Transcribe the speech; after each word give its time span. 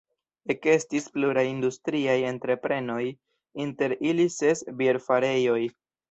Ekestis 0.51 1.03
pluraj 1.17 1.41
industriaj 1.49 2.15
entreprenoj, 2.29 3.03
inter 3.65 3.93
ili 4.13 4.25
ses 4.37 4.65
bierfarejoj. 4.81 5.59